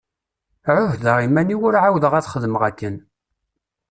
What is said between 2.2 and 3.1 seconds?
xedmeɣ akken.